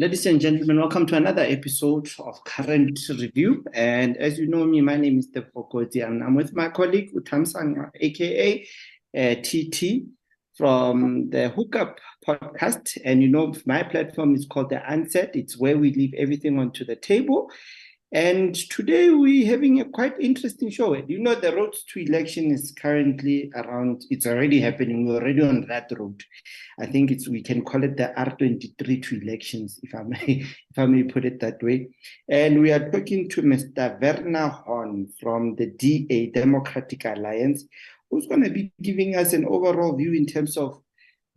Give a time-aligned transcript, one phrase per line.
[0.00, 3.62] Ladies and gentlemen, welcome to another episode of Current Review.
[3.74, 7.12] And as you know me, my name is Steph Fokoti, and I'm with my colleague
[7.12, 8.66] uThamsanqa, aka
[9.14, 10.06] uh, TT,
[10.56, 12.96] from the Hookup podcast.
[13.04, 15.32] And you know, my platform is called The Unsaid.
[15.34, 17.50] It's where we leave everything onto the table.
[18.12, 20.96] And today we're having a quite interesting show.
[20.96, 25.06] You know, the road to election is currently around, it's already happening.
[25.06, 26.24] We're already on that road.
[26.80, 30.78] I think it's we can call it the R23 to elections, if I may, if
[30.78, 31.88] I may put it that way.
[32.28, 34.00] And we are talking to Mr.
[34.00, 37.64] Werner Horn from the DA Democratic Alliance,
[38.10, 40.82] who's going to be giving us an overall view in terms of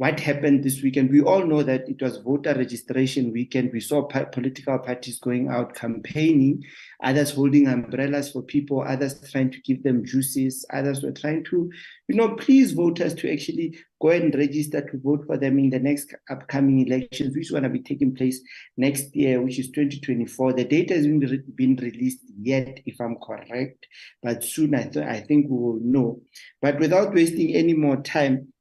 [0.04, 1.10] what happened this weekend.
[1.10, 3.72] We all know that it was voter registration weekend.
[3.72, 6.62] We saw political parties going out campaigning,
[7.02, 11.72] others holding umbrellas for people, others trying to give them juices, others were trying to,
[12.10, 15.80] you know, please voters to actually go and register to vote for them in the
[15.80, 18.42] next upcoming elections, which are going to be taking place
[18.76, 20.52] next year, which is 2024.
[20.52, 23.88] The data hasn't been released yet, if I'm correct,
[24.22, 26.20] but soon I, th- I think we will know.
[26.62, 28.53] But without wasting any more time,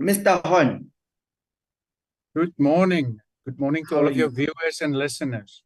[0.00, 0.44] Mr.
[0.46, 0.90] Horn.
[2.36, 3.18] Good morning.
[3.44, 5.64] Good morning to How all of your viewers and listeners.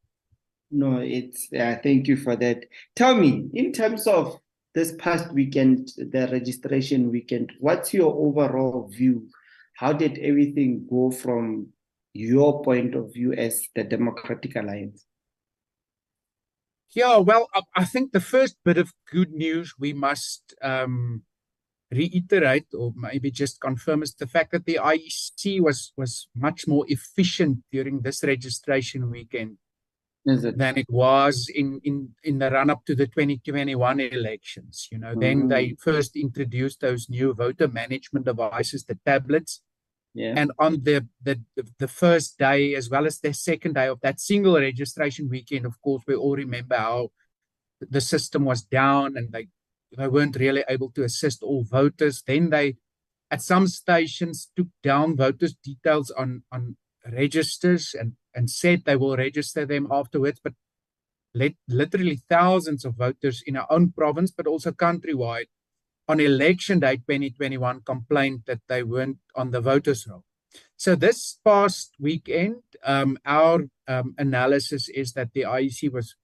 [0.71, 2.65] No, it's uh, thank you for that.
[2.97, 4.39] Tell me, in terms of
[4.75, 9.29] this past weekend, the registration weekend, what's your overall view?
[9.75, 11.69] How did everything go from
[12.15, 15.05] your point of view as the Democratic Alliance?
[16.95, 21.23] Yeah, well, I think the first bit of good news we must um,
[21.93, 26.85] reiterate or maybe just confirm is the fact that the IEC was was much more
[26.89, 29.59] efficient during this registration weekend
[30.27, 30.59] it?
[30.59, 35.15] than it was in in in the run up to the 2021 elections you know
[35.15, 35.21] mm.
[35.21, 35.81] then they mm.
[35.81, 39.61] first introduced those new voter management devices the tablets
[40.15, 40.35] yeah.
[40.37, 41.41] and on the, the
[41.79, 45.81] the first day as well as the second day of that single registration weekend of
[45.83, 47.11] course we all remember how
[47.81, 49.49] the system was down and they
[49.97, 52.23] they weren't really able to assist all voters.
[52.27, 52.77] Then they,
[53.31, 56.77] at some stations, took down voters' details on on
[57.11, 60.41] registers and and said they will register them afterwards.
[60.43, 60.55] But
[61.35, 65.47] let, literally thousands of voters in our own province, but also countrywide,
[66.09, 70.25] on election day 2021, complained that they weren't on the voters' roll.
[70.77, 76.17] So this past weekend, um, our um, analysis is that the IEC was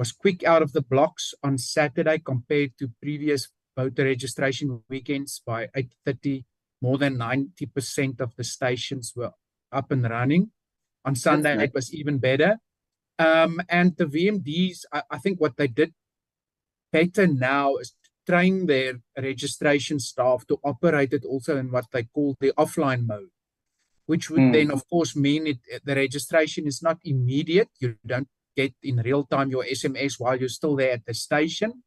[0.00, 5.66] was quick out of the blocks on Saturday compared to previous voter registration weekends by
[5.76, 6.44] 8.30.
[6.80, 9.32] More than 90% of the stations were
[9.70, 10.52] up and running.
[11.04, 11.68] On Sunday, nice.
[11.68, 12.56] it was even better.
[13.18, 15.92] Um, and the VMDs, I, I, think what they did
[16.90, 17.92] better now is
[18.26, 23.28] train their registration staff to operate it also in what they call the offline mode,
[24.06, 24.52] which would mm.
[24.54, 27.68] then, of course, mean it, the registration is not immediate.
[27.80, 31.82] You don't get in real time your SMS while you're still there at the station.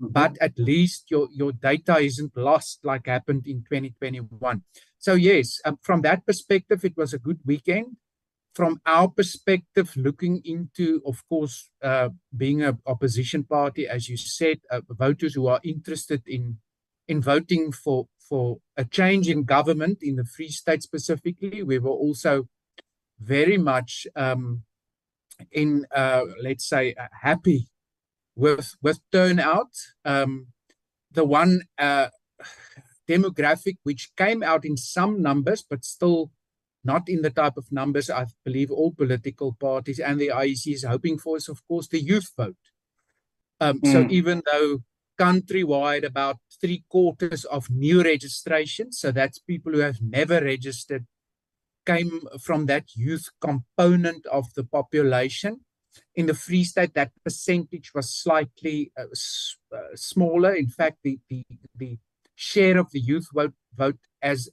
[0.00, 0.12] Mm-hmm.
[0.12, 4.62] But at least your, your data isn't lost like happened in 2021.
[4.98, 7.96] So, yes, um, from that perspective, it was a good weekend.
[8.54, 14.60] From our perspective, looking into, of course, uh, being an opposition party, as you said,
[14.70, 16.58] uh, voters who are interested in
[17.08, 21.90] in voting for for a change in government in the Free State specifically, we were
[21.90, 22.48] also
[23.20, 24.64] very much um,
[25.52, 27.68] in uh, let's say uh, happy
[28.34, 29.70] with with turnout.
[30.04, 30.48] Um,
[31.10, 32.08] the one uh,
[33.08, 36.30] demographic which came out in some numbers, but still
[36.84, 40.84] not in the type of numbers I believe all political parties and the IEC is
[40.84, 42.56] hoping for is of course the youth vote.
[43.60, 43.92] Um, mm.
[43.92, 44.78] So even though
[45.18, 51.06] countrywide about three quarters of new registrations, so that's people who have never registered
[51.86, 55.60] came from that youth component of the population.
[56.14, 60.52] In the Free State, that percentage was slightly uh, s- uh, smaller.
[60.54, 61.42] In fact, the, the,
[61.74, 61.98] the
[62.34, 64.50] share of the youth vote, vote as,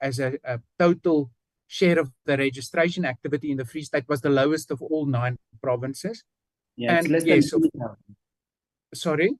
[0.00, 1.30] as a, a total
[1.66, 5.36] share of the registration activity in the Free State was the lowest of all nine
[5.62, 6.22] provinces.
[6.76, 7.64] Yeah, and yes, of,
[8.94, 9.34] sorry.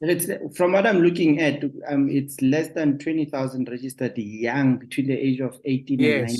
[0.00, 5.18] It's, from what I'm looking at, um, it's less than 20,000 registered young between the
[5.18, 6.12] age of 18 yes.
[6.14, 6.38] and 19.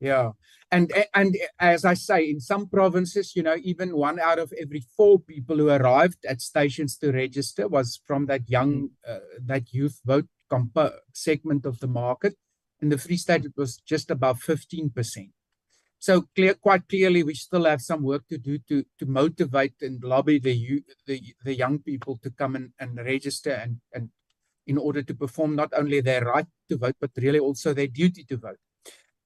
[0.00, 0.30] Yeah.
[0.72, 4.84] And, and as I say, in some provinces, you know, even one out of every
[4.96, 10.00] four people who arrived at stations to register was from that young, uh, that youth
[10.04, 12.36] vote comp- segment of the market.
[12.80, 15.30] In the Free State, it was just about 15%.
[16.00, 20.02] So clear, quite clearly, we still have some work to do to to motivate and
[20.02, 24.08] lobby the the, the young people to come and, and register and, and
[24.66, 28.24] in order to perform not only their right to vote, but really also their duty
[28.24, 28.56] to vote.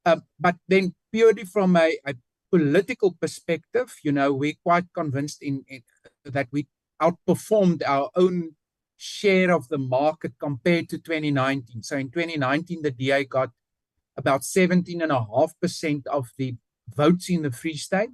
[0.04, 2.14] Uh, but then purely from a, a,
[2.50, 5.82] political perspective, you know, we're quite convinced in, in
[6.24, 6.68] that we
[7.02, 8.54] outperformed our own
[8.96, 11.82] share of the market compared to 2019.
[11.82, 13.50] So in 2019, the DA got
[14.16, 16.54] about 17.5% of the
[16.88, 18.10] votes in the Free State.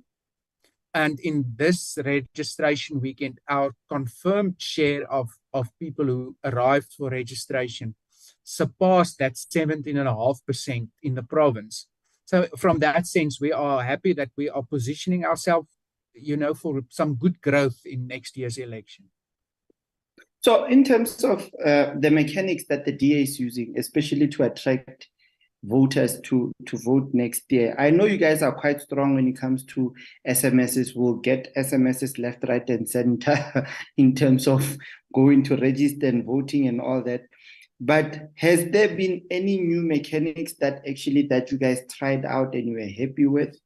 [0.93, 7.95] And in this registration weekend, our confirmed share of, of people who arrived for registration
[8.43, 11.87] surpassed that 17.5% in the province.
[12.25, 15.69] So from that sense, we are happy that we are positioning ourselves,
[16.15, 19.07] you know, for some good growth in next year's election.
[20.43, 25.09] So in terms of uh, the mechanics that the DA is using, especially to attract
[25.63, 27.75] voters to to vote next year.
[27.79, 29.95] I know you guys are quite strong when it comes to
[30.27, 30.97] SMSs.
[30.97, 33.67] We'll get SMSs left, right, and center
[33.97, 34.77] in terms of
[35.15, 37.23] going to register and voting and all that.
[37.81, 42.69] But has there been any new mechanics that actually that you guys tried out and
[42.69, 43.57] you were happy with?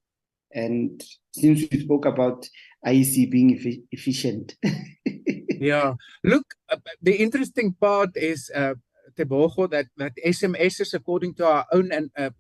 [0.53, 1.03] And
[1.33, 2.49] since we spoke about
[2.87, 4.55] IEC being efficient.
[5.49, 8.75] yeah, look, uh, the interesting part is uh,
[9.17, 12.31] That that SMSs, according to our own and uh,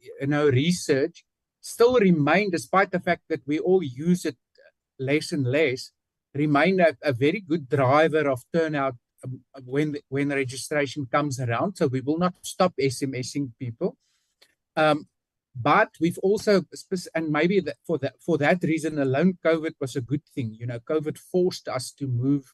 [0.50, 1.24] research,
[1.60, 4.36] still remain, despite the fact that we all use it
[4.98, 5.90] less and less,
[6.34, 11.76] remain a, a very good driver of turnout um, when when registration comes around.
[11.76, 13.96] So we will not stop SMSing people.
[14.76, 15.08] Um,
[15.56, 16.64] but we've also
[17.14, 20.56] and maybe that for that for that reason alone, COVID was a good thing.
[20.58, 22.52] You know, COVID forced us to move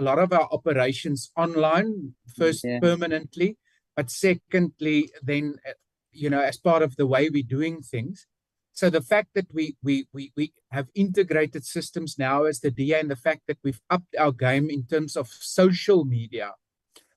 [0.00, 2.80] a lot of our operations online first yeah.
[2.80, 3.58] permanently
[3.96, 5.72] but secondly then uh,
[6.12, 8.26] you know as part of the way we're doing things
[8.72, 13.00] so the fact that we we we, we have integrated systems now as the DA
[13.00, 16.52] and the fact that we've upped our game in terms of social media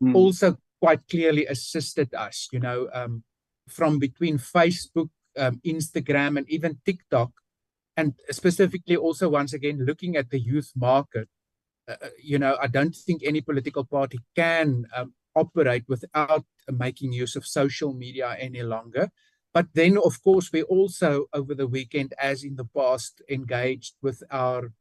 [0.02, 0.14] mm.
[0.14, 3.24] also quite clearly assisted us you know um,
[3.70, 7.32] from between facebook um, instagram and even tiktok
[7.96, 11.30] and specifically also once again looking at the youth market
[11.88, 17.12] uh, uh, you know, I don't think any political party can um, operate without making
[17.12, 19.10] use of social media any longer.
[19.54, 24.24] But then, of course, we also, over the weekend, as in the past, engaged with
[24.32, 24.72] our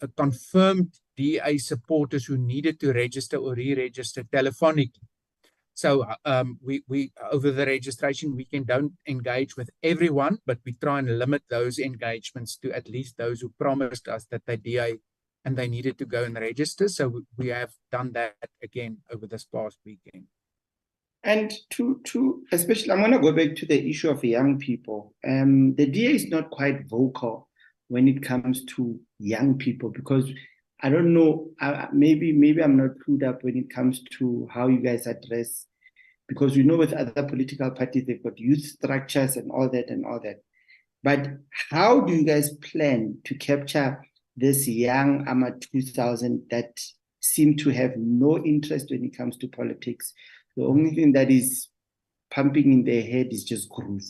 [0.00, 5.00] uh, confirmed DA supporters who needed to register or re-register telephonically.
[5.74, 10.72] So uh, um, we, we over the registration weekend don't engage with everyone, but we
[10.72, 14.96] try and limit those engagements to at least those who promised us that they DA
[15.46, 16.88] and they needed to go and register.
[16.88, 20.24] So we have done that again over this past weekend.
[21.22, 25.14] And to to especially, I'm going to go back to the issue of young people.
[25.26, 27.48] Um, the DA is not quite vocal
[27.88, 30.28] when it comes to young people because
[30.82, 31.50] I don't know.
[31.92, 35.66] Maybe maybe I'm not clued up when it comes to how you guys address
[36.28, 40.04] because you know with other political parties they've got youth structures and all that and
[40.04, 40.42] all that.
[41.02, 41.28] But
[41.70, 44.00] how do you guys plan to capture
[44.36, 46.78] this young AMA 2000 that
[47.20, 50.12] seem to have no interest when it comes to politics.
[50.56, 51.68] The only thing that is
[52.30, 54.02] pumping in their head is just groove.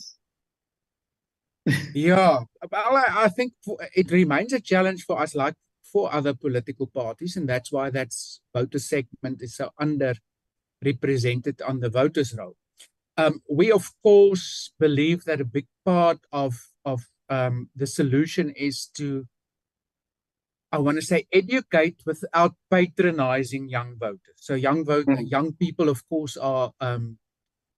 [1.93, 2.39] yeah,
[2.71, 3.53] well, I think
[3.95, 5.55] it remains a challenge for us, like
[5.91, 11.89] for other political parties, and that's why that's voter segment is so underrepresented on the
[11.89, 12.55] voters' roll.
[13.17, 18.85] Um, we, of course, believe that a big part of of um, the solution is
[18.97, 19.25] to
[20.71, 24.35] I want to say educate without patronizing young voters.
[24.35, 25.29] So young vote, mm.
[25.29, 27.19] young people, of course, are um,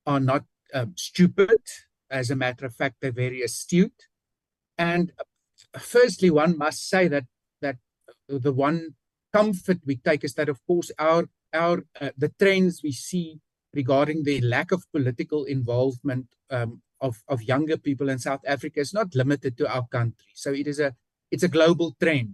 [0.05, 0.43] are not
[0.73, 1.61] um, stupid.
[2.09, 4.07] As a matter of fact, they're very astute.
[4.77, 7.25] And uh, firstly, one must say that
[7.61, 7.77] that
[8.27, 8.95] the one
[9.31, 13.39] comfort we take is that, of course, our our uh, the trends we see
[13.75, 18.95] regarding the lack of political involvement um, of of younger people in South Africa is
[18.95, 20.31] not limited to our country.
[20.33, 20.95] So it is a
[21.29, 22.33] it's a global trend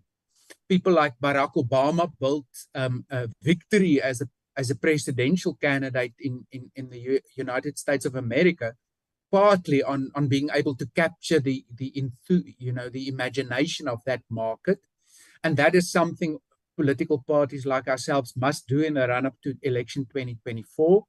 [0.68, 6.46] people like Barack Obama built um, a victory as a as a presidential candidate in
[6.52, 8.74] in, in the U- United States of America,
[9.32, 11.94] partly on on being able to capture the the
[12.58, 14.80] you know the imagination of that market,
[15.44, 16.40] and that is something
[16.78, 21.04] political parties like ourselves must do in the run up to election 2024.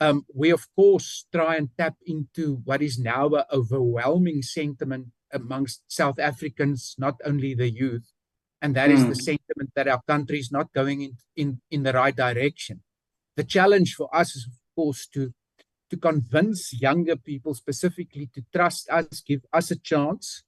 [0.00, 5.82] Um, we of course try and tap into what is now an overwhelming sentiment amongst
[5.88, 8.12] South Africans, not only the youth,
[8.60, 8.94] and that mm.
[8.94, 9.14] is the hmm.
[9.14, 12.82] sentiment that our country is not going in, in, in the right direction.
[13.36, 15.32] The challenge for us is, of course, to,
[15.90, 20.42] to convince younger people specifically to trust us, give us a chance.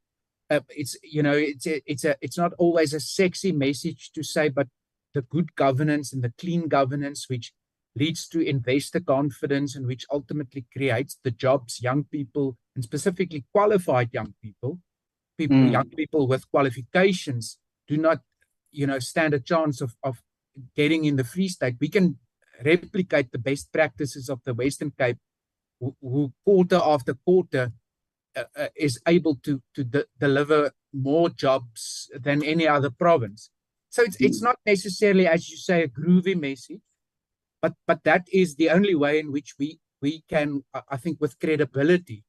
[0.51, 4.25] Uh, it's you know it's a, it's a it's not always a sexy message to
[4.25, 4.67] say, but
[5.15, 7.53] the good governance and the clean governance which
[7.95, 14.09] leads to investor confidence and which ultimately creates the jobs young people and specifically qualified
[14.13, 14.81] young people
[15.39, 15.73] people, mm.
[15.73, 17.59] young people with qualifications
[17.91, 18.21] do not,
[18.71, 20.23] you know, stand a chance of, of
[20.77, 21.77] getting in the Free State.
[21.81, 22.19] We can
[22.65, 25.19] replicate the best practices of the Western Cape,
[25.81, 27.73] who, who quarter after quarter
[28.37, 33.51] uh, uh, is able to to de deliver more jobs than any other province.
[33.89, 36.83] So it's it's not necessarily, as you say, a groovy message,
[37.63, 40.49] but but that is the only way in which we we can,
[40.95, 42.23] I think, with credibility,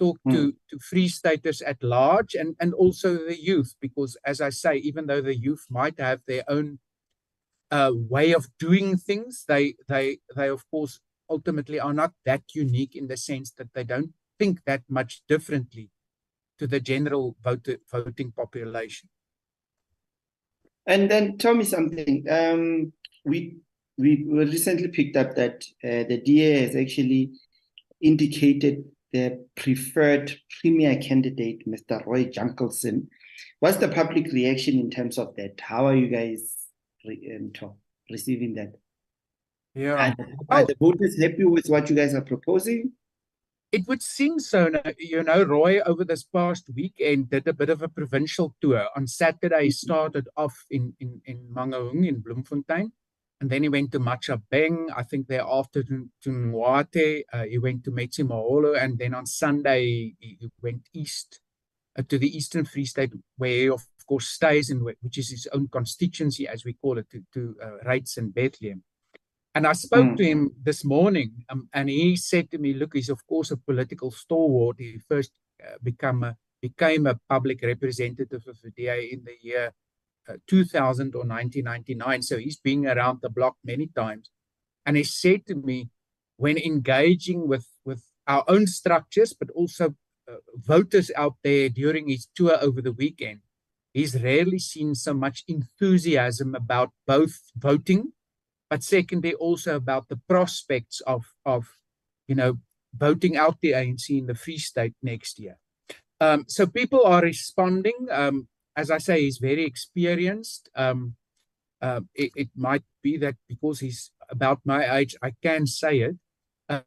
[0.00, 0.32] talk mm.
[0.32, 4.76] to to free staters at large and and also the youth, because as I say,
[4.76, 6.78] even though the youth might have their own
[7.70, 12.96] uh, way of doing things, they they they of course ultimately are not that unique
[12.96, 15.90] in the sense that they don't think that much differently
[16.58, 19.08] to the general voter, voting population.
[20.86, 22.24] And then tell me something.
[22.28, 22.92] Um,
[23.24, 23.58] we
[23.96, 27.32] we recently picked up that uh, the DA has actually
[28.00, 32.04] indicated their preferred premier candidate, Mr.
[32.06, 33.08] Roy Jankielsohn.
[33.60, 35.60] What's the public reaction in terms of that?
[35.60, 36.56] How are you guys
[37.04, 37.74] re- um,
[38.10, 38.72] receiving that?
[39.74, 39.94] Yeah.
[39.94, 40.66] Are, are oh.
[40.66, 42.92] the voters happy with what you guys are proposing?
[43.72, 44.70] It would seem so.
[44.98, 48.88] You know, Roy over this past weekend did a bit of a provincial tour.
[48.96, 49.70] On Saturday, he mm-hmm.
[49.70, 52.90] started off in, in, in Mangaung in Bloemfontein.
[53.40, 54.88] And then he went to Matjhabeng.
[54.94, 56.62] I think thereafter to, to.
[57.32, 58.80] Uh, he went to Metsimaholo.
[58.80, 61.40] And then on Sunday, he, he went east
[61.98, 65.48] uh, to the Eastern Free State, where he, of course, stays in, which is his
[65.52, 68.82] own constituency, as we call it, to, to uh, Reitz and Bethlehem.
[69.54, 70.16] And I spoke mm.
[70.18, 73.56] to him this morning, um, and he said to me, "Look, he's of course a
[73.56, 74.76] political stalwart.
[74.78, 79.72] He first uh, become a, became a public representative of the DA in the year
[80.46, 82.22] 2000 or 1999.
[82.22, 84.30] So he's been around the block many times.
[84.86, 85.90] And he said to me,
[86.36, 89.94] when engaging with with our own structures, but also
[90.30, 93.40] uh, voters out there during his tour over the weekend,
[93.92, 98.12] he's rarely seen so much enthusiasm about both voting."
[98.70, 101.66] but secondly also about the prospects of of
[102.28, 102.58] you know
[102.96, 105.58] voting out the ANC in the Free State next year.
[106.20, 108.08] Um, so people are responding.
[108.10, 110.68] Um, as I say, he's very experienced.
[110.74, 111.16] Um,
[111.82, 116.16] uh, it, it, might be that because he's about my age, I can say it.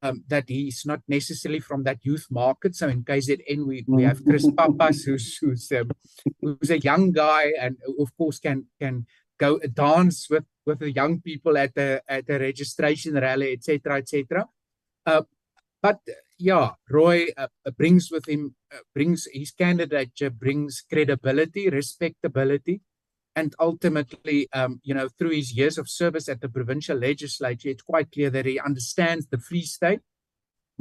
[0.02, 2.74] Um, that he's not necessarily from that youth market.
[2.74, 5.92] So in KZN, we, we have Chris Pappas, who's who's, um,
[6.40, 9.06] who's a young guy, and of course can can
[9.38, 14.48] go dance with with the young people at the at the registration rally, etc., etc.
[15.06, 15.24] Uh,
[15.82, 16.00] but
[16.44, 17.48] yeah, Roy uh,
[17.78, 22.82] brings with him uh, brings his candidature brings credibility, respectability,
[23.34, 27.82] and ultimately, um, you know, through his years of service at the provincial legislature, it's
[27.82, 30.02] quite clear that he understands the Free State.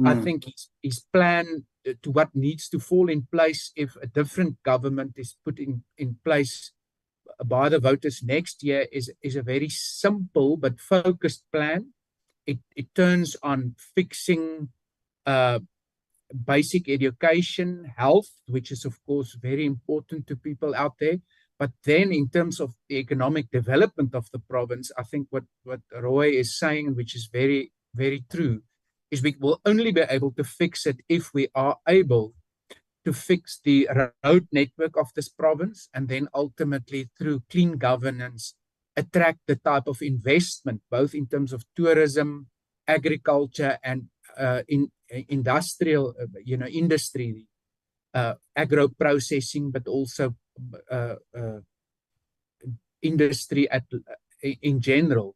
[0.01, 0.09] Mm.
[0.09, 0.23] I hmm.
[0.23, 4.61] think his his plan uh, to what needs to fall in place if a different
[4.63, 6.73] government is put in in place
[7.45, 11.93] by the voters next year is, is a very simple but focused plan.
[12.45, 14.69] It, it turns on fixing
[15.25, 15.59] uh,
[16.33, 21.19] basic education, health, which is, of course, very important to people out there.
[21.59, 25.81] But then, in terms of the economic development of the province, I think what, what
[25.93, 28.63] Roy is saying, which is very, very true,
[29.11, 32.33] is we will only be able to fix it if we are able
[33.05, 33.87] to fix the
[34.23, 38.55] road network of this province and then ultimately through clean governance
[38.95, 42.47] attract the type of investment both in terms of tourism
[42.87, 44.07] agriculture and
[44.67, 47.45] in uh, industrial uh, you know industry
[48.13, 50.35] uh, agro processing but also
[50.91, 51.59] uh, uh,
[53.01, 53.83] industry at
[54.41, 55.35] in general.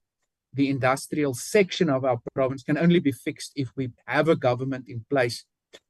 [0.54, 4.86] The industrial section of our province can only be fixed if we have a government
[4.88, 5.46] in place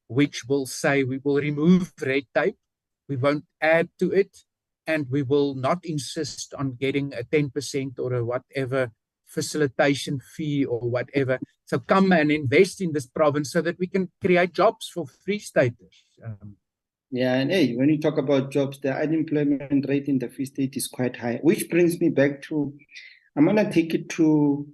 [0.07, 2.55] which will say we will remove red tape,
[3.07, 4.45] we won't add to it,
[4.85, 8.91] and we will not insist on getting a 10% or a whatever
[9.27, 11.39] facilitation fee or whatever.
[11.65, 15.39] So come and invest in this province so that we can create jobs for free
[15.39, 16.03] staters.
[16.23, 16.55] Um,
[17.11, 20.75] yeah, and hey, when you talk about jobs, the unemployment rate in the Free State
[20.75, 22.73] is quite high, which brings me back to
[23.37, 24.67] I'm gonna take it to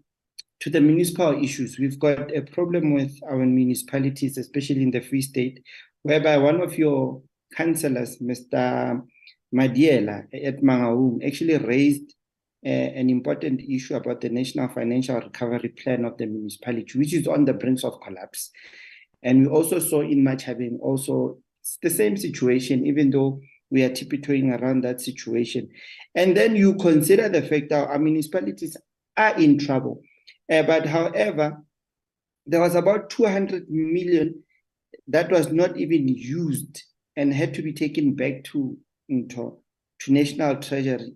[0.64, 5.22] to the municipal issues, we've got a problem with our municipalities, especially in the Free
[5.22, 5.62] State,
[6.04, 7.22] whereby one of your
[7.54, 9.02] councillors, Mr.
[9.54, 12.16] Madiela at Mangaung, actually raised
[12.66, 17.46] an important issue about the National Financial Recovery Plan of the municipality, which is on
[17.46, 18.52] the brink of collapse.
[19.22, 21.38] And we also saw in Matjhabeng also
[21.82, 25.70] the same situation, even though we are tiptoeing around that situation.
[26.16, 28.78] And then you consider the fact that our municipalities
[29.18, 30.02] are in trouble
[30.52, 31.62] uh, but however,
[32.46, 34.44] there was about 200 million
[35.08, 36.84] that was not even used
[37.16, 38.78] and had to be taken back to,
[39.10, 39.58] to,
[40.00, 41.14] to National Treasury.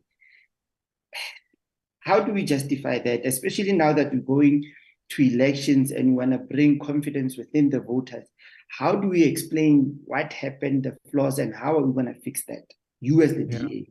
[1.99, 4.63] How do we justify that, especially now that we're going
[5.09, 8.25] to elections and we want to bring confidence within the voters?
[8.69, 12.45] How do we explain what happened, the flaws, and how are we going to fix
[12.47, 12.65] that?
[12.99, 13.59] You as the yeah.
[13.59, 13.87] DA.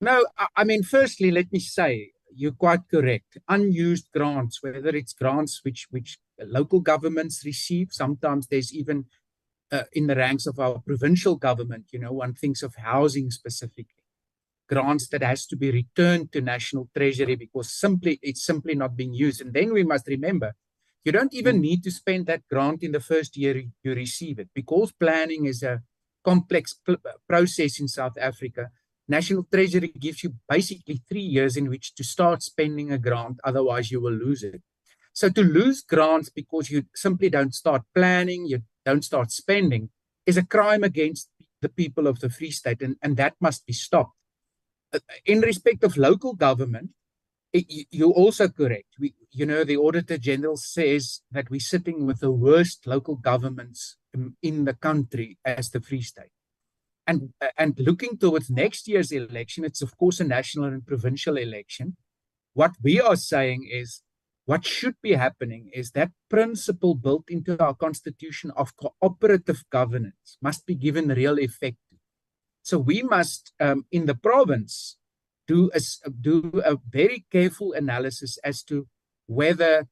[0.00, 3.38] No, I mean, firstly, let me say you're quite correct.
[3.48, 9.06] Unused grants, whether it's grants which which local governments receive, sometimes there's even
[9.72, 11.86] uh, in the ranks of our provincial government.
[11.92, 13.95] You know, one thinks of housing specifically,
[14.68, 19.14] grants that has to be returned to national treasury because simply it's simply not being
[19.14, 19.40] used.
[19.40, 20.54] And then we must remember,
[21.04, 21.60] you don't even mm.
[21.60, 25.62] need to spend that grant in the first year you receive it because planning is
[25.62, 25.82] a
[26.24, 26.96] complex uh,
[27.28, 28.70] process in South Africa
[29.08, 33.90] National Treasury gives you basically three years in which to start spending a grant, otherwise,
[33.90, 34.60] you will lose it.
[35.12, 39.90] So, to lose grants because you simply don't start planning, you don't start spending,
[40.26, 41.30] is a crime against
[41.62, 44.12] the people of the Free State, and, and that must be stopped.
[45.24, 46.90] In respect of local government,
[47.52, 48.88] it, you're also correct.
[48.98, 53.96] We, you know, the Auditor General says that we're sitting with the worst local governments
[54.42, 56.30] in the country as the Free State.
[57.06, 61.96] And, and looking towards next year's election, it's of course a national and provincial election.
[62.54, 64.02] What we are saying is
[64.46, 70.66] what should be happening is that principle built into our constitution of cooperative governance must
[70.66, 71.76] be given real effect.
[72.66, 74.96] So we must, um, in the province,
[75.46, 75.80] do a,
[76.10, 78.88] do a very careful analysis as to
[79.26, 79.86] whether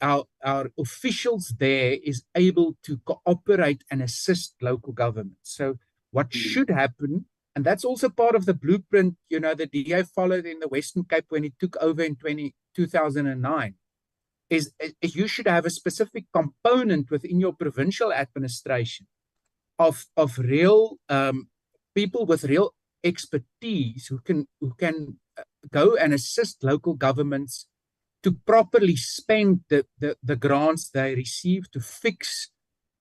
[0.00, 5.38] our, our officials there is able to cooperate and assist local government.
[5.42, 5.80] So
[6.12, 6.34] what mm.
[6.34, 7.26] should happen
[7.56, 11.02] and that's also part of the blueprint you know the DA followed in the Western
[11.02, 13.74] Cape when it took over in 20, 2009
[14.48, 19.08] is, is you should have a specific component within your provincial administration
[19.76, 21.48] of of real um,
[21.94, 27.66] people with real expertise who can who can uh, go and assist local governments
[28.22, 32.50] to properly spend the, the, the grants they receive to fix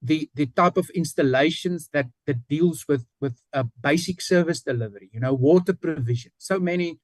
[0.02, 5.20] the the type of installations that that deals with with a basic service delivery you
[5.20, 6.32] know water provision.
[6.38, 7.00] So many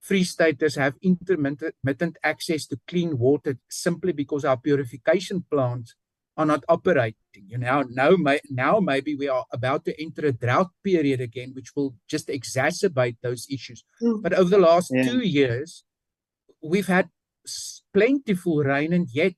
[0.00, 5.94] free staters have intermittent access to clean water simply because our purification plants
[6.38, 8.10] are not operating you know now
[8.48, 13.16] now maybe we are about to enter a drought period again which will just exacerbate
[13.22, 14.22] those issues mm.
[14.22, 15.02] but over the last yeah.
[15.02, 15.84] 2 years
[16.62, 17.10] we've had
[17.92, 19.34] plentiful rain and yet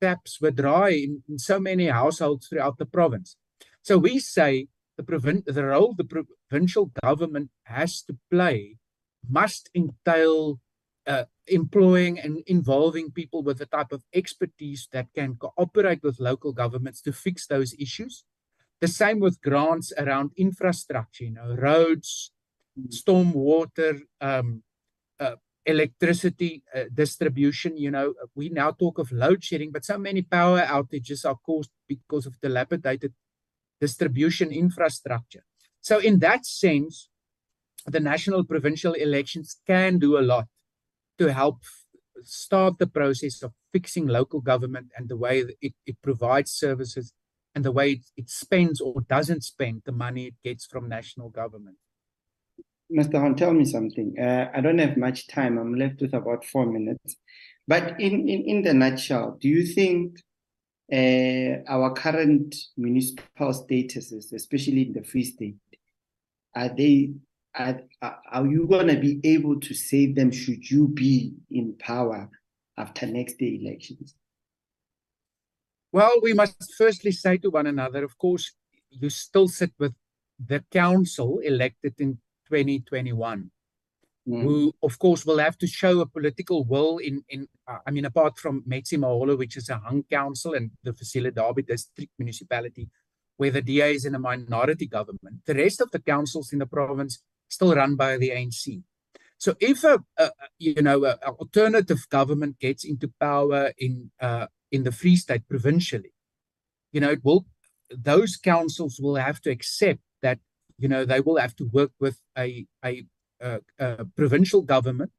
[0.00, 3.36] taps were dry in, in so many households throughout the province.
[3.82, 8.78] So we say the, provin- the role the provincial government has to play
[9.28, 10.60] must entail
[11.06, 16.52] uh, employing and involving people with the type of expertise that can cooperate with local
[16.52, 18.24] governments to fix those issues.
[18.80, 22.32] The same with grants around infrastructure, you know, roads,
[22.78, 22.92] mm.
[22.92, 24.62] storm water, um,
[25.20, 30.22] uh, electricity uh, distribution you know we now talk of load shedding but so many
[30.22, 33.12] power outages are caused because of dilapidated
[33.80, 35.44] distribution infrastructure
[35.80, 37.08] so in that sense
[37.86, 40.48] the national provincial elections can do a lot
[41.18, 41.62] to help
[42.22, 47.12] start the process of fixing local government and the way it, it provides services
[47.54, 51.28] and the way it, it spends or doesn't spend the money it gets from national
[51.30, 51.76] government
[52.92, 53.18] Mr.
[53.18, 54.14] Horn, tell me something.
[54.20, 55.56] Uh, I don't have much time.
[55.56, 57.16] I'm left with about four minutes.
[57.66, 60.18] But in, in, in the nutshell, do you think
[60.92, 65.56] uh, our current municipal statuses, especially in the Free State,
[66.54, 67.12] are they
[67.54, 67.82] are,
[68.30, 72.30] are you going to be able to save them should you be in power
[72.76, 74.14] after next day elections?
[75.92, 78.52] Well, we must firstly say to one another, of course,
[78.90, 79.94] you still sit with
[80.38, 83.50] the council elected in 2021
[84.28, 84.42] mm.
[84.42, 88.04] who of course will have to show a political will in in uh, i mean
[88.04, 92.88] apart from Metsimaholo which is a hung council and the Fezile Dabi district municipality
[93.36, 96.66] where the DA is in a minority government the rest of the councils in the
[96.66, 98.82] province still run by the ANC
[99.38, 101.12] so if a, a you know a,
[101.42, 106.14] alternative government gets into power in uh, in the Free State provincially
[106.92, 107.46] you know it will
[107.90, 110.38] those councils will have to accept that
[110.82, 113.06] you know, they will have to work with a, a,
[113.40, 115.12] a, a provincial government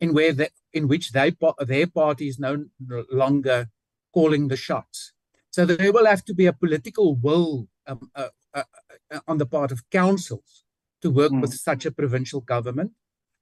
[0.00, 1.34] in where the, in which they
[1.66, 2.64] their party is no
[3.10, 3.68] longer
[4.12, 5.12] calling the shots.
[5.50, 8.62] So there will have to be a political will um, uh, uh,
[9.10, 10.63] uh, on the part of councils
[11.04, 11.40] to work mm.
[11.42, 12.90] with such a provincial government.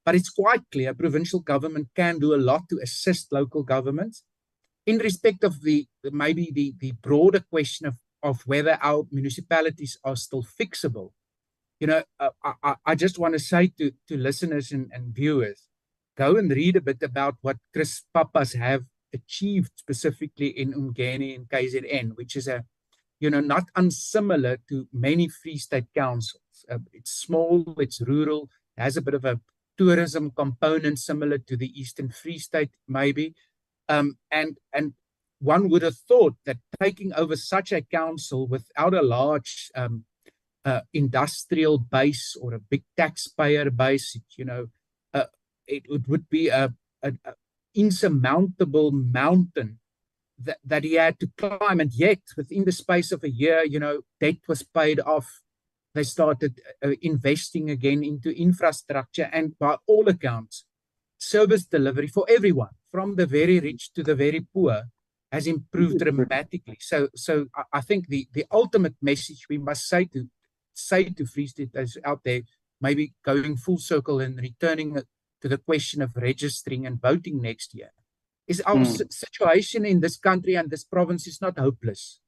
[0.04, 4.24] But it's quite clear provincial government can do a lot to assist local governments
[4.84, 10.16] in respect of the maybe the, the broader question of of whether our municipalities are
[10.16, 11.10] still fixable.
[11.80, 12.30] You know, uh,
[12.62, 15.66] I, I just want to say to, to listeners and, and viewers,
[16.16, 21.48] go and read a bit about what Chris Pappas have achieved specifically in Umgeni and
[21.48, 22.64] KZN, which is a,
[23.22, 26.64] you know, not unsimilar to many Free State councils.
[26.68, 29.38] Uh, it's small, it's rural, has a bit of a
[29.78, 33.34] tourism component similar to the Eastern Free State, maybe.
[33.88, 34.94] Um, and and
[35.38, 40.04] one would have thought that taking over such a council without a large um,
[40.64, 44.66] uh, industrial base or a big taxpayer base, you know,
[45.14, 45.26] uh,
[45.68, 47.34] it, it, would be a, a, a,
[47.74, 49.78] insurmountable mountain
[50.44, 51.80] that, that he had to climb.
[51.80, 55.40] And yet, within the space of a year, you know, debt was paid off.
[55.94, 60.64] They started uh, investing again into infrastructure, and by all accounts,
[61.18, 64.84] service delivery for everyone, from the very rich to the very poor,
[65.30, 66.78] has improved dramatically.
[66.80, 70.28] So, so I think the the ultimate message we must say to
[70.74, 72.42] say to Free State is out there,
[72.80, 75.00] maybe going full circle and returning
[75.40, 77.90] to the question of registering and voting next year,
[78.46, 79.12] is our mm.
[79.12, 82.20] situation in this country and this province is not hopeless.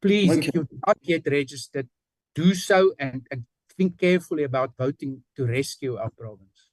[0.00, 0.48] Please, okay.
[0.48, 1.88] if you've not yet registered,
[2.34, 3.44] do so and, and
[3.76, 6.70] think carefully about voting to rescue our province.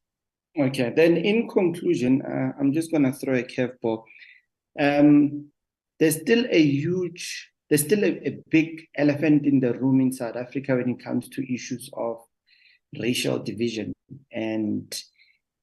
[0.57, 4.03] Okay, then in conclusion, uh, I'm just going to throw a curveball
[4.79, 5.49] um,
[5.99, 10.35] there's still a huge, there's still a, a big elephant in the room in South
[10.35, 12.17] Africa when it comes to issues of
[12.99, 13.93] racial division.
[14.31, 14.93] And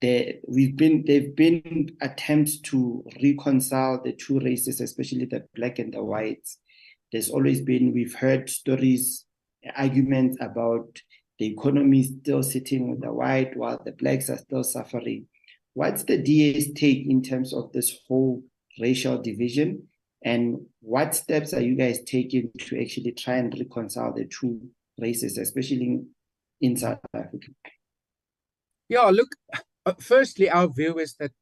[0.02, 5.94] there, we've been, there've been attempts to reconcile the two races, especially the black and
[5.94, 6.58] the whites.
[7.12, 9.24] There's always been, we've heard stories,
[9.76, 10.98] arguments about
[11.38, 15.26] the economy still sitting with the white while the blacks are still suffering.
[15.74, 18.42] What's the DA's take in terms of this whole
[18.80, 19.88] racial division?
[20.24, 25.38] And what steps are you guys taking to actually try and reconcile the two races,
[25.38, 26.02] especially
[26.60, 27.48] in South Africa?
[28.88, 29.34] Yeah, look,
[29.86, 31.32] uh, firstly, our view is that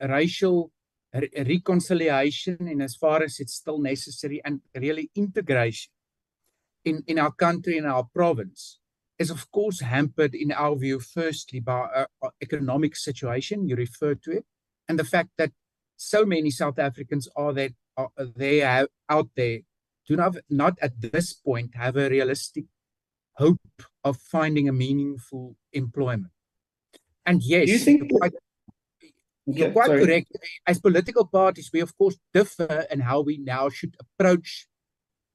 [0.00, 0.72] racial
[1.12, 5.92] re reconciliation, in as far as it's still necessary, and really integration
[6.84, 8.78] in, in our country, in our province,
[9.18, 14.22] is of course hampered, in our view, firstly, by our, our economic situation, you referred
[14.22, 14.44] to it,
[14.88, 15.52] and the fact that
[15.96, 19.58] so many South Africans are that are they are out there
[20.08, 22.64] do not not at this point have a realistic
[23.34, 23.60] hope
[24.02, 26.32] of finding a meaningful employment.
[27.26, 28.32] And yes, do you think you're quite,
[29.46, 30.36] you're quite correct.
[30.66, 34.66] As political parties, we of course differ in how we now should approach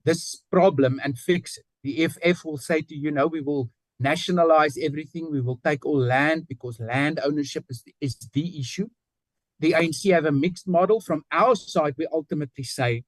[0.04, 1.66] this problem and fix it.
[1.84, 3.70] The EFF will say to you, know, we will
[4.00, 5.32] nationalize everything.
[5.32, 8.90] We will take all land because land ownership is, is the issue
[9.60, 11.00] the ANC have a mixed model.
[11.00, 13.04] From our side, we ultimately say,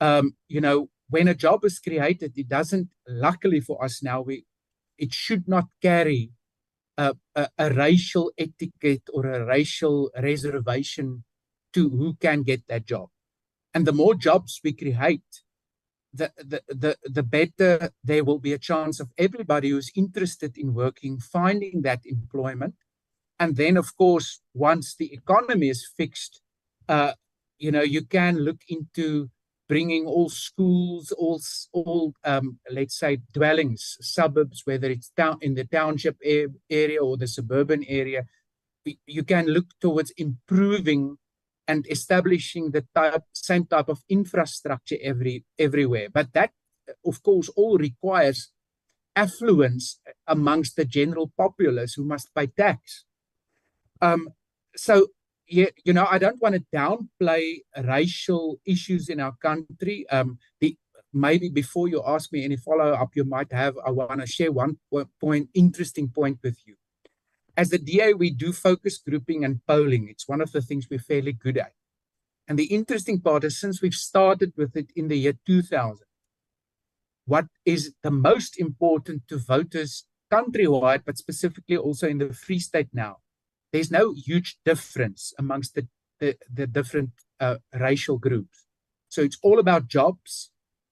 [0.00, 4.44] um, you know, when a job is created, it doesn't, luckily for us now, we
[4.98, 6.30] it should not carry
[6.98, 11.24] a, a, a racial etiquette or a racial reservation
[11.72, 13.08] to who can get that job.
[13.74, 15.22] And the more jobs we create,
[16.12, 20.74] the, the, the, the better there will be a chance of everybody who's interested in
[20.74, 22.74] working finding that employment
[23.42, 26.40] and then, of course, once the economy is fixed,
[26.88, 27.14] uh,
[27.58, 29.30] you know, you can look into
[29.72, 31.40] bringing all schools, all,
[31.72, 36.18] all um, let's say, dwellings, suburbs, whether it's down in the township
[36.70, 38.26] area or the suburban area,
[39.06, 41.16] you can look towards improving
[41.66, 46.08] and establishing the type, same type of infrastructure every everywhere.
[46.12, 46.50] But that,
[47.06, 48.50] of course, all requires
[49.16, 53.06] affluence amongst the general populace who must pay tax.
[54.02, 54.28] Um,
[54.76, 55.06] so,
[55.52, 60.08] yeah, you know, I don't want to downplay racial issues in our country.
[60.08, 60.76] Um, the
[61.12, 63.74] maybe before you ask me any follow up, you might have.
[63.86, 64.78] I want to share one
[65.20, 66.76] point, interesting point with you.
[67.54, 70.08] As the DA, we do focus grouping and polling.
[70.08, 71.72] It's one of the things we're fairly good at.
[72.48, 75.98] And the interesting part is since we've started with it in the year 2000,
[77.26, 82.88] what is the most important to voters countrywide, but specifically also in the Free State
[82.94, 83.18] now,
[83.72, 85.86] there's no huge difference amongst the,
[86.20, 88.66] the, the different uh, racial groups.
[89.08, 90.50] So it's all about jobs,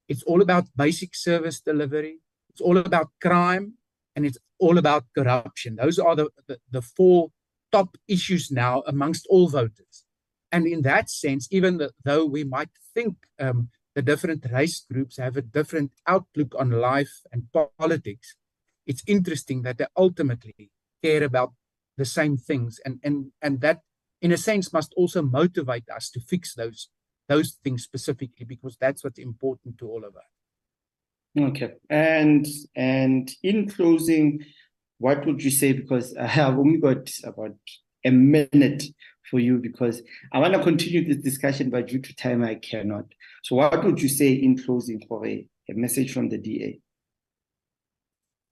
[0.09, 3.75] it's all about basic service delivery, it's all about crime,
[4.17, 5.77] and it's all about corruption.
[5.77, 7.31] Those are the, the, the four
[7.73, 10.05] top issues now amongst all voters.
[10.53, 15.37] And in that sense, even though we might think um, the different race groups have
[15.37, 17.45] a different outlook on life and
[17.79, 18.35] politics,
[18.87, 20.71] it's interesting that they ultimately
[21.03, 21.53] care about
[22.01, 23.79] the same things and and and that
[24.21, 26.81] in a sense must also motivate us to fix those
[27.29, 30.31] those things specifically because that's what's important to all of us
[31.39, 31.75] Okay.
[31.89, 34.45] And and in closing,
[34.99, 35.73] what would you say?
[35.73, 37.57] Because I have only got about
[38.05, 38.85] a minute
[39.31, 43.05] for you because I want to continue this discussion, but due to time, I cannot.
[43.45, 46.81] So, what would you say in closing for a, a message from the DA?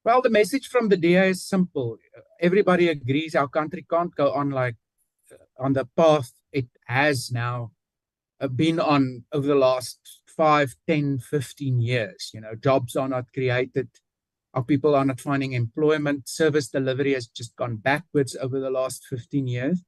[0.09, 1.99] Well, the message from the DA is simple.
[2.41, 4.77] Everybody agrees our country can't go on like
[5.31, 7.73] uh, on the path it has now
[8.41, 9.99] uh, been on over the last
[10.35, 12.31] 5, 10, 15 years.
[12.33, 13.91] You know, jobs are not created.
[14.55, 16.27] Our people are not finding employment.
[16.27, 19.83] Service delivery has just gone backwards over the last 15 years.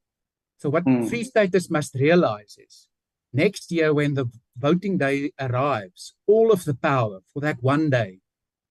[0.59, 1.09] So, what mm.
[1.09, 2.87] Free Staters must realize is
[3.33, 8.19] next year, when the voting day arrives, all of the power for that one day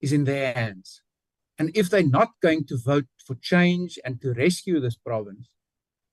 [0.01, 1.03] is in their hands.
[1.61, 5.51] And if they're not going to vote for change and to rescue this province,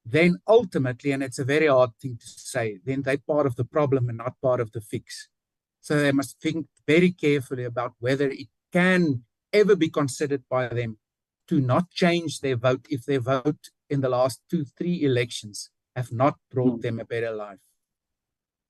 [0.05, 3.63] then ultimately, and it's a very hard thing to say, then they're part of the
[3.63, 5.29] problem and not part of the fix.
[5.79, 10.97] So they must think very carefully about whether it can ever be considered by them
[11.47, 16.12] to not change their vote if their vote in the last two, three elections have
[16.12, 16.81] not brought hmm.
[16.81, 17.60] them a better life.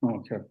[0.04, 0.44] Okay.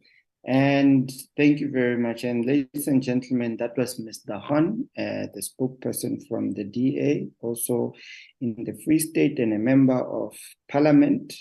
[0.47, 2.23] And thank you very much.
[2.23, 4.41] And ladies and gentlemen, that was Mr.
[4.41, 7.93] Horn, uh, the spokesperson from the DA, also
[8.41, 10.37] in the Free State and a member of
[10.71, 11.35] parliament.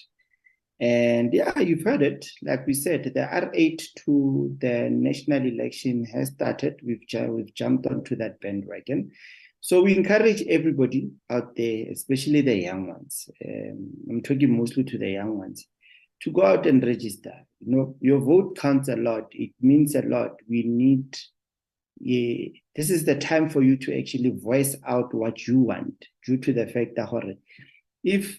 [0.79, 2.25] And yeah, you've heard it.
[2.41, 6.79] Like we said, the R8 to the national election has started.
[6.83, 9.11] We've, we've jumped onto that bandwagon.
[9.61, 13.29] So we encourage everybody out there, especially the young ones.
[13.43, 15.65] Um, I'm talking mostly to the young ones,
[16.21, 17.33] to go out and register.
[17.59, 19.27] You know, your vote counts a lot.
[19.31, 20.31] It means a lot.
[20.49, 21.17] We need.
[21.97, 26.37] Yeah, this is the time for you to actually voice out what you want, due
[26.37, 27.37] to the fact that
[28.03, 28.37] if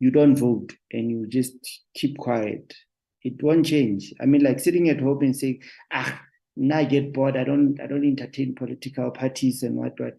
[0.00, 1.54] you don't vote and you just
[1.94, 2.74] keep quiet,
[3.22, 4.12] it won't change.
[4.20, 6.20] I mean, like sitting at home and saying, "Ah,
[6.56, 7.36] now I get bored.
[7.36, 10.18] I don't, I don't entertain political parties and what what."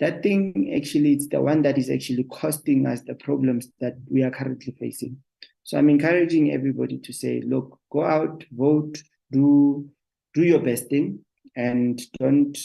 [0.00, 4.22] that thing actually it's the one that is actually costing us the problems that we
[4.22, 5.16] are currently facing
[5.62, 8.98] so i'm encouraging everybody to say look go out vote
[9.32, 9.88] do
[10.34, 11.18] do your best thing
[11.56, 12.58] and don't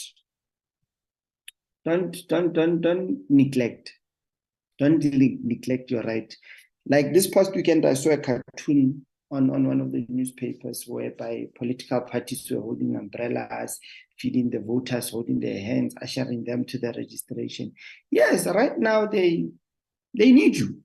[1.84, 3.92] don't don't don't don't neglect
[4.78, 6.36] don't neglect your right
[6.88, 11.46] like this past weekend i saw a cartoon on, on one of the newspapers whereby
[11.56, 13.78] political parties were holding umbrellas,
[14.18, 17.72] feeding the voters, holding their hands, ushering them to the registration.
[18.10, 19.46] Yes, right now they
[20.16, 20.82] they need you.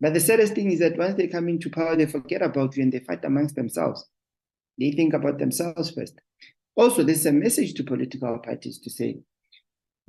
[0.00, 2.82] But the saddest thing is that once they come into power, they forget about you
[2.82, 4.06] and they fight amongst themselves.
[4.78, 6.20] They think about themselves first.
[6.74, 9.18] Also, there's a message to political parties to say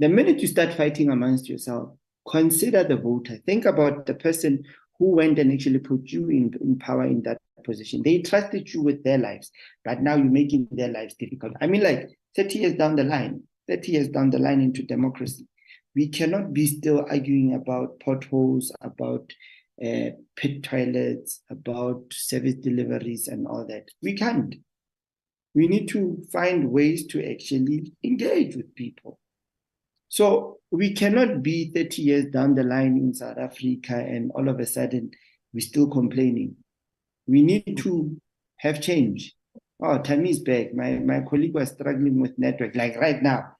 [0.02, 1.92] the minute you start fighting amongst yourself,
[2.28, 3.38] consider the voter.
[3.46, 4.64] Think about the person
[4.98, 8.02] who went and actually put you in, in power in that position.
[8.04, 9.52] They trusted you with their lives,
[9.86, 11.54] but now you're making their lives difficult.
[11.62, 15.48] I mean, like 30 years down the line, 30 years down the line into democracy,
[15.96, 19.32] we cannot be still arguing about potholes, about
[19.84, 23.90] uh, pit toilets, about service deliveries, and all that.
[24.02, 24.56] We can't.
[25.54, 29.20] We need to find ways to actually engage with people.
[30.08, 34.60] So we cannot be 30 years down the line in South Africa and all of
[34.60, 35.12] a sudden
[35.54, 36.56] we're still complaining.
[37.28, 38.18] We need to
[38.58, 39.34] have change.
[39.82, 40.74] Oh, time is back.
[40.74, 42.76] My my colleague was struggling with network.
[42.76, 43.54] Like right now,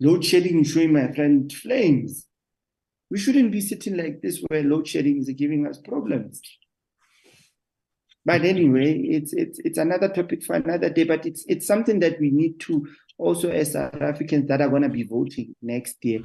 [0.00, 2.26] load shedding is showing my friend flames.
[3.10, 6.40] We shouldn't be sitting like this where load shedding is giving us problems.
[8.24, 11.04] But anyway, it's it's it's another topic for another day.
[11.04, 12.86] But it's it's something that we need to
[13.20, 16.20] also as South Africans that are going to be voting next year,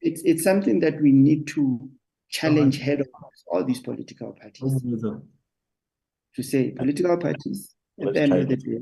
[0.00, 1.88] it's it's something that we need to
[2.28, 4.82] challenge head on all these political parties.
[6.36, 8.80] To say political parties, at the end of the day,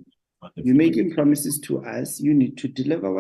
[0.57, 3.11] you're making promises to us, you need to deliver